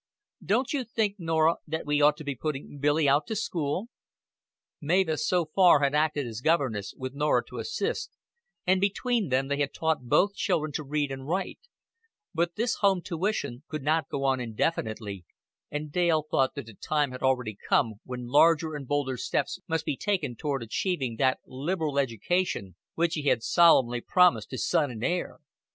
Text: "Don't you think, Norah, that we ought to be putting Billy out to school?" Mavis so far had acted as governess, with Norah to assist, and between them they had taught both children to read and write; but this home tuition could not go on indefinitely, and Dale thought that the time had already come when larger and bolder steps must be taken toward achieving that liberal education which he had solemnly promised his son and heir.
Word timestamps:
"Don't 0.43 0.73
you 0.73 0.83
think, 0.83 1.17
Norah, 1.19 1.57
that 1.67 1.85
we 1.85 2.01
ought 2.01 2.17
to 2.17 2.23
be 2.23 2.33
putting 2.33 2.79
Billy 2.79 3.07
out 3.07 3.27
to 3.27 3.35
school?" 3.35 3.89
Mavis 4.81 5.27
so 5.27 5.45
far 5.45 5.83
had 5.83 5.93
acted 5.93 6.25
as 6.25 6.41
governess, 6.41 6.95
with 6.97 7.13
Norah 7.13 7.43
to 7.49 7.59
assist, 7.59 8.17
and 8.65 8.81
between 8.81 9.29
them 9.29 9.47
they 9.47 9.57
had 9.57 9.75
taught 9.75 10.07
both 10.09 10.33
children 10.33 10.71
to 10.71 10.83
read 10.83 11.11
and 11.11 11.27
write; 11.27 11.59
but 12.33 12.55
this 12.55 12.77
home 12.77 13.03
tuition 13.03 13.61
could 13.67 13.83
not 13.83 14.09
go 14.09 14.23
on 14.23 14.39
indefinitely, 14.39 15.23
and 15.69 15.91
Dale 15.91 16.23
thought 16.23 16.55
that 16.55 16.65
the 16.65 16.73
time 16.73 17.11
had 17.11 17.21
already 17.21 17.55
come 17.69 17.99
when 18.03 18.25
larger 18.25 18.73
and 18.73 18.87
bolder 18.87 19.17
steps 19.17 19.59
must 19.67 19.85
be 19.85 19.95
taken 19.95 20.35
toward 20.35 20.63
achieving 20.63 21.17
that 21.17 21.41
liberal 21.45 21.99
education 21.99 22.75
which 22.95 23.13
he 23.13 23.27
had 23.27 23.43
solemnly 23.43 24.01
promised 24.01 24.49
his 24.49 24.67
son 24.67 24.89
and 24.89 25.03
heir. 25.03 25.37